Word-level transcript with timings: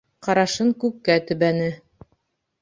Ҡарашын 0.27 0.71
күккә 0.83 1.19
төбәне. 1.27 1.69